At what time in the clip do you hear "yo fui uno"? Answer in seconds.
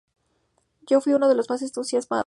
0.89-1.29